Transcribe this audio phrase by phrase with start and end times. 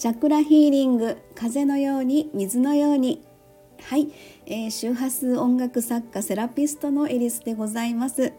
[0.00, 3.22] チャクラヒーリング風のように水のように。
[3.82, 4.08] はい、
[4.46, 8.32] えー、周波数音楽作家セラピストのエリスでございます、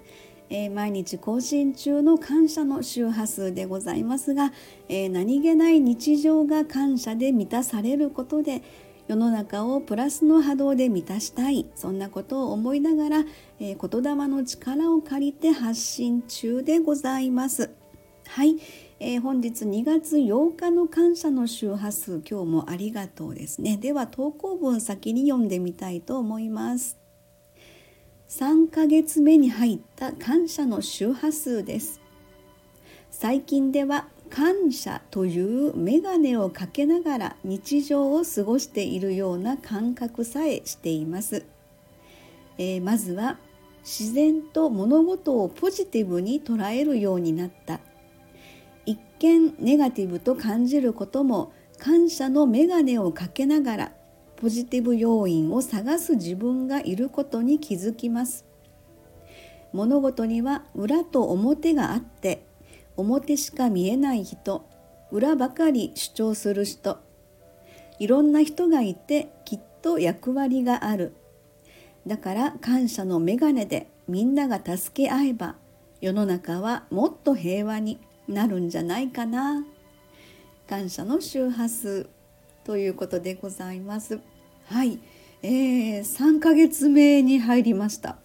[0.49, 4.51] えー、毎日更新中の感謝の周波数でございますが、
[4.89, 8.63] えー、何気ない日常が感謝で満たされることで
[9.07, 11.67] 世の中をプラスの波動で満たしたい。
[11.75, 13.25] そんなことを思いながら、
[13.59, 17.69] えー、言霊の力を借りて発信中でございます。
[18.25, 18.57] はい、
[19.03, 23.75] えー、本日2月8日の感謝の周波数今日もありがとうですね。
[23.77, 26.99] では投稿文先に読んでみたいと思います。
[28.29, 31.99] 3ヶ月目に入った感謝の周波数です。
[33.09, 41.45] 最近では感謝という眼鏡をかけながら日常を過ごしているような感覚さえしています、
[42.57, 43.37] えー、まずは
[43.83, 47.79] 自然と物事をポジティブに捉えるようになった。
[48.85, 53.91] 一見ネガティブと感じることも感謝の眼鏡をかけながら
[54.35, 58.45] ポジティブ要因を探す自分がいることに気づきます。
[59.73, 62.45] 物事には裏と表があって
[62.97, 64.65] 表しか見えない人
[65.11, 66.99] 裏ばかり主張する人
[67.99, 71.13] いろんな人がいてきっと役割がある。
[72.07, 75.55] だから感謝の眼鏡でみんなが助け合えば
[76.01, 77.99] 世の中はもっと平和に。
[78.27, 79.65] なるんじゃないかな。
[80.67, 82.07] 感謝の周波数
[82.63, 84.19] ということでございます。
[84.67, 84.99] はい、
[85.43, 88.17] えー、3ヶ月目に入りました。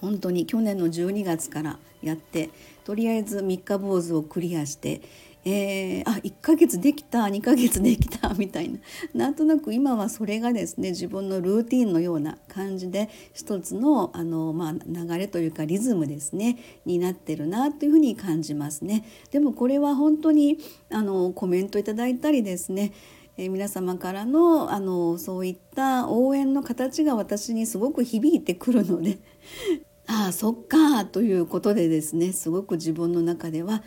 [0.00, 2.50] 本当に去年の12月からやって
[2.84, 5.00] とりあえず3日坊主をクリアして、
[5.46, 8.78] えー、あ1ヶ月できた2ヶ月できた みたいな
[9.12, 19.04] なんとなく今はそれがですね自分のルーティンのような感じで一つのあの、まあ、流れというかリズムですねになってるなというふうに感じますね。
[19.30, 22.92] でもこれは本当にあのコメントいただいたりですね
[23.36, 29.18] え、皆様からのあのそういった応援の形が私にすごく響いてくるので
[30.06, 33.82] ああそっかということでですねすごく自分の中では、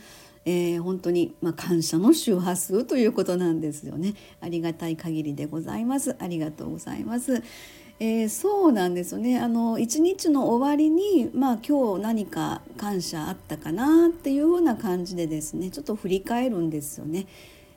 [0.49, 4.13] えー、本当に、まあ、感謝の周波数ということなんですよね。
[4.39, 6.15] ありがたい限りでございます。
[6.19, 7.43] ありがとうございます。
[7.99, 17.25] えー、そうなんですよねあの一日の終わりに、まあ、今日何か感謝あったかなっていうような感じでですねちょっと振り返るんですよね。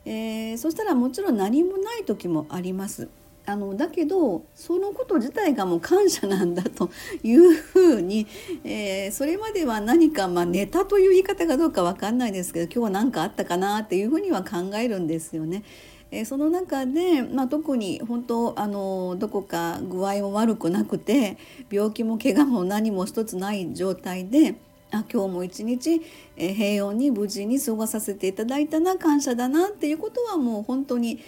[0.04, 3.08] えー、そしたらもちろん何もない時もあります。
[3.50, 6.90] あのだけどそのこと自体がもう感謝なんだと
[7.24, 8.26] いうふうに、
[8.64, 15.64] えー、それまでは何か、まあ、ネタという言い方がどうか分かんないですけど今日は何かあったかなっていうふうには考えるんですよね。
[16.12, 21.36] えー、その中で、まあ、特に本当あのどこか具合も悪くなくて
[21.70, 24.56] 病気も怪我も何も一つない状態で
[24.92, 26.02] あ今日も一日、
[26.36, 31.20] えー、平穏に無事に過ごさせていただいたな感謝だなっていうことはもう本当に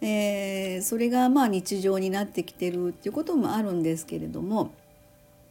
[0.00, 4.72] えー、それがまあ日常になってきてるっていうこともあるんですけれども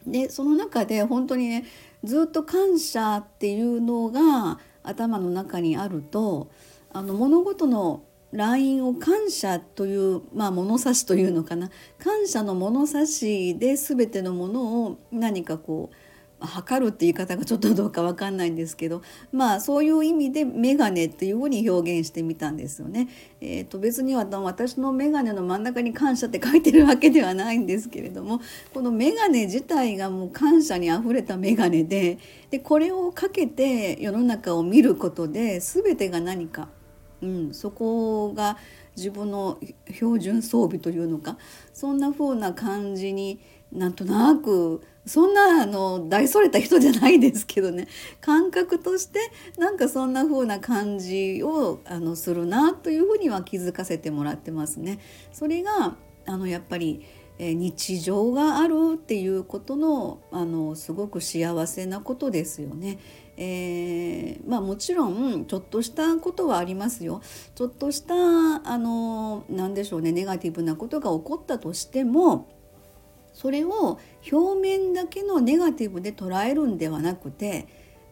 [0.06, 1.66] でその中で本当にね
[2.04, 6.48] ずっと感謝っていうのが頭の中にあると
[6.94, 11.70] あの物事のラインを感謝という、まあ、物差しというのかな。
[11.98, 15.96] 感謝の物差しで全てのものを何かこう
[16.40, 23.10] 測るって言い方がちょっとどうか分かんないんですけどまあそういう意味で眼鏡っていうふうに表現してみたんですよね。
[23.42, 28.40] えー、と別に私の眼鏡の真ん中に感謝って書いてるわけではないんですけれども
[28.74, 32.20] この眼鏡自体がもう感謝にあふれた眼鏡で
[32.52, 36.70] でこれをかけて世の中を見ることで全てが何か、
[37.22, 38.58] うん、そこが
[38.96, 39.60] 自分の
[39.94, 41.38] 標準装備というのか
[41.72, 43.40] そんな風な感じに
[43.72, 47.88] なんとなくそんなあの大それた人じゃないですけどね
[48.22, 49.20] 感覚として
[49.58, 55.00] なんかそんな風な感じをあのするなというふうには気づかせてもらってますね。
[55.32, 55.96] それが
[56.26, 57.02] あのやっぱり
[57.40, 63.00] え日常があるっていうことのあのすごく幸せなことですよね。
[63.38, 67.22] えー、まあもちろんちょっとしたことはありますよ。
[67.54, 72.48] ちょっとしたあの何でしょうねネガティブなことが起こったとしても
[73.38, 74.00] それを
[74.32, 77.68] 表面だけのネガティブで捉えるんではなくて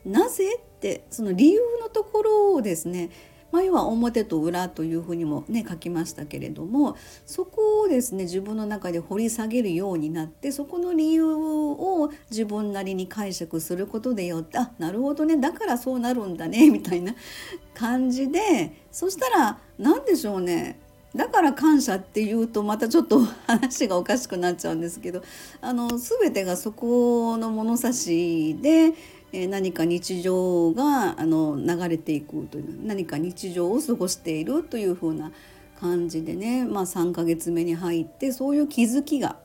[0.06, 3.10] なぜってその理由のところをですね
[3.52, 6.96] 前は表と裏というふうにもね書きましたけれども
[7.26, 17.16] そこをですね自分の中で掘り下げるようになってそこの理由を自分なりに解釈することでよってあなるほどねだからそうなるんだねみたいな
[17.74, 20.80] 感じでそしたら何でしょうね
[21.16, 25.24] だから感謝っていうとまたちょっと話がおかしくなっちゃうんですけど
[25.62, 28.94] あの全てがそこの物差しで
[29.32, 35.32] え何か日常があの流れていくという何か日常を過ごしているというふうな
[35.80, 39.38] 感じでね、まあ、3ヶ月目に入ってそういう気づきが、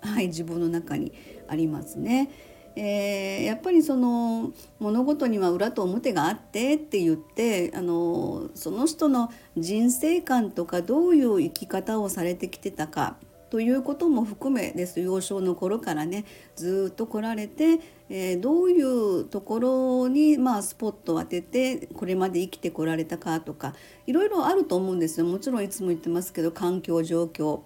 [0.00, 1.12] はい、自分の中に
[1.48, 2.30] ありますね。
[2.76, 13.16] えー、やっぱりその物事には裏と表があってって言ってあのその人の人生観とかどういう生き方をされてきてたか
[13.50, 15.00] ということも含めです。
[15.00, 16.24] 幼少の頃からね
[16.56, 17.78] ずっと来られて、
[18.08, 23.74] えー、どういうところに、まあ、スポットを当ててこれまで生きてこられたかとか
[24.08, 25.26] いろいろあると思うんですよ。
[25.26, 27.60] もちろんいつも言ってますけど環境状況。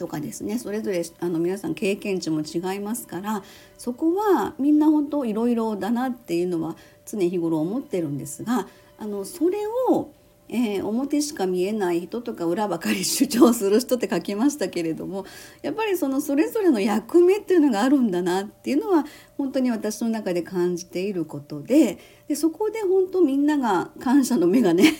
[0.00, 3.42] とかですねそれぞれあの皆さん経験値も違いますから
[3.76, 6.74] そこはみんな本当いろいろだなっていうのは
[7.04, 8.66] 常日頃思ってるんですが
[8.98, 9.58] あのそれ
[9.90, 10.10] を、
[10.48, 15.26] えー、表しか見えない人とか裏ばかり主張する人って書きましたけれども
[15.60, 19.04] やっぱりそのそれぞれの役目っていうのがあるんだなっていうのは
[19.36, 24.94] 本当に私の中で感じていることででそこで本当みんなが感謝の目がね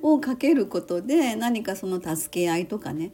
[0.00, 3.12] をかけることで何かその助け合いとかね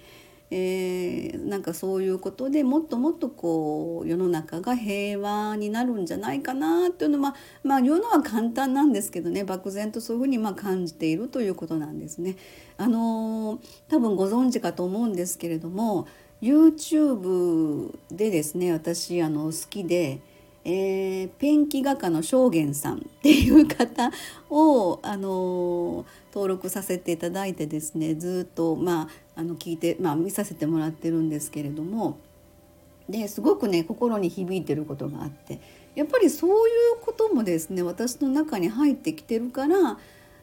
[0.50, 12.36] えー、なんかそういうことでもっともっとこう世の中が平和になるんじゃないかなっていうのはまあ言うのは簡単なんですけどね漠然とそういうふうにま感じているということなんですね。
[12.78, 16.06] あのー、多分ご存知かと思うんですけれども
[16.40, 20.20] YouTube でですね私あの好きで。
[20.70, 24.11] えー、ペンキ画家の正元さんっていう方
[24.50, 32.19] を、あのー、登録させていただいてですねずっと、まあ、あの聞いて、まあ、見させてもらってるんですけれども
[33.09, 35.59] ですごくね心に響いてることがあって
[35.94, 39.99] やっぱりそういうこともですね私の中に入ってきてるから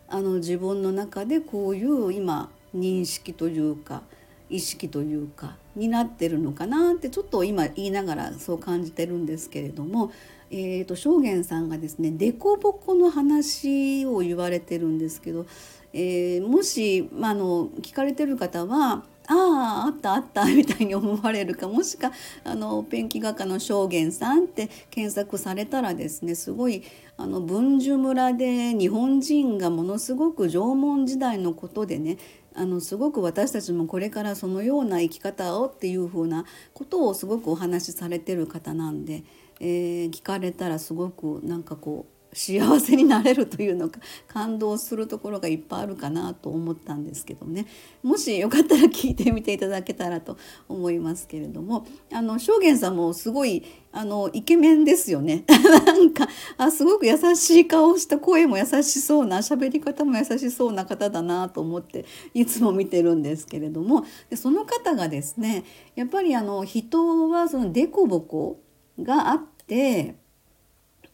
[0.10, 4.02] あの自分の中でこういう今認識というか
[4.50, 10.12] 意識というかになってるのかなってちょっと今言いながらそう感じてるんですけれども、
[10.52, 15.46] えーと、正元さんがですね凸凹の話を言われてるんですけど、
[15.94, 22.12] えー、もし、まあ、の聞かれてる方はあああったあったみたいに思われるかもしか
[22.44, 26.84] あのペンキ画家の正元さんって検索されたらですねすごい
[27.18, 32.18] あの文殊村で日本人がものすごく縄文時代のことでね
[32.56, 39.24] あのすごく私たちもこれからそのような生き方をっていうふうなことをすごくお話しされてる方なんで、
[39.60, 47.66] えー、聞かれたらすごくなんかこう幸せになれるというのか感動するところがいっぱいあるかなと思ったんですけどね。
[48.04, 50.38] もしよかったら聞いてみていただけたらと
[50.68, 55.46] 思いますけれどもあの正元さんもすごいあのイケメンですよね。
[55.86, 56.28] なんか
[56.58, 62.04] あすごく優しい顔した声も優しそうな喋り方も優しそうな方だなと思って
[62.34, 64.06] いつも見てるんですけれども。
[64.30, 65.64] でその方がですね
[65.96, 68.60] やっぱりあの人はその凸凹
[69.00, 70.16] があって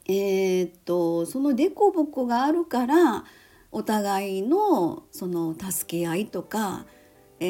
[0.08, 3.24] えー、っとその凸凹があるから
[3.72, 6.86] お互いのその助け合いとか、
[7.40, 7.46] え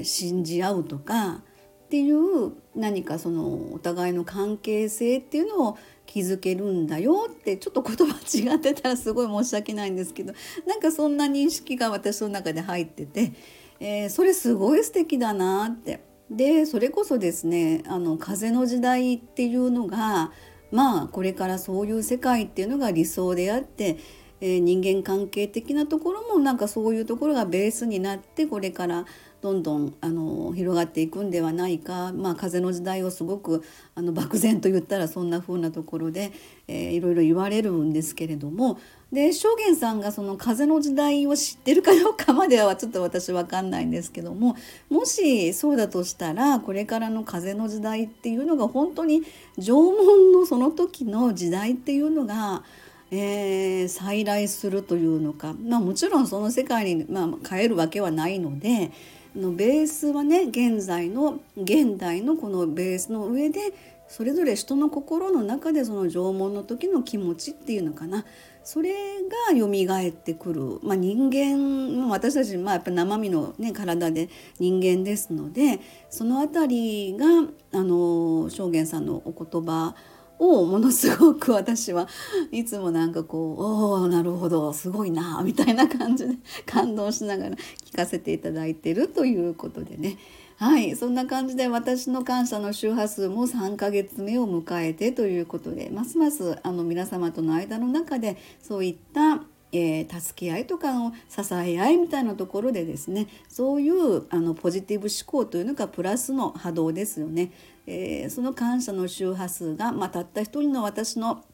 [0.00, 1.42] ー、信じ合うとか
[1.86, 10.32] っていう何かそのお互いの関係性っていうのを築けるんだよってちょっと言葉違ってたらすごい申し訳ないんですけど
[10.66, 13.32] なんかそんな認識が私の中で入ってて、
[13.80, 16.04] えー、それすごい素敵だなって。
[16.28, 20.32] でそれこそですねあの風の時代っていうのが
[20.72, 23.98] まあこれからそういう世界っていうのが理想であって、
[24.40, 29.06] えー、人間関係的なところもなんかそういうところがベースになってこれから
[29.40, 33.62] どんどんあの広がっていくんではないか、まあ、風の時代をすごく
[33.94, 36.32] あの漠然と言ったらそんな風なところで、
[36.66, 38.78] えー、いろいろ言われるんですけれども
[39.12, 44.56] で正元さんがその風の時代を知ってるかどうかまではちょっと私分かんないんですけども
[44.90, 49.22] もしそうだとしたらこれからの風の時代っていうのが本当に
[49.58, 52.64] 縄文のその時の時代っていうのが
[53.10, 58.90] えー、再来するというのか、まあ、もちろんその世界に、まあ、変えるわけはないので
[59.36, 63.72] のベースはね現在の現代のこのベースの上で
[64.08, 68.24] それぞれ人の心の中でその縄文の時の気持ちっていうのかな。
[68.66, 75.78] それが蘇ってくる、まあ、人間私たち、まあ、やっぱ生身の、ね、体で人間ですので
[76.10, 77.26] その辺りが
[77.72, 79.94] あの正元さんのお言葉
[80.40, 82.08] をものすごく私は
[82.50, 86.34] いつもなんかこう「おおなるほどすごいな」みたいな感じで
[86.66, 90.18] 感動しながら聞かせていただいてるということでね。
[90.58, 107.50] はいそんな感じで私の感謝の周波数も3ヶ月目を迎えてということでますますあの皆様との間の中でそういったえー、助け合いとかの支え合いみたいなところでですねそういうあのポジティブ思考というのがプラスの波動ですよね。
[107.86, 111.44] えー、その感謝の周波数が、まあ、たった一人の私の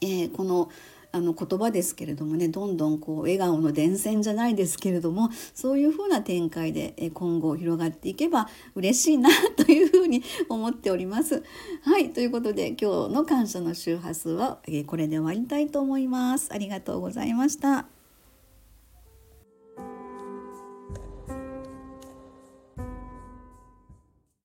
[0.00, 0.70] えー、この
[1.10, 11.42] あの言葉ですけれどもねどんどんこう笑顔の伝染じゃないですけれどもそういうふうな展開で今後広がっていけば嬉しいなというふうに思っております。
[11.82, 16.48] はいということで今日の感謝の周波数はこれで終わりたいと思います。
[16.52, 17.97] ありがとうございました。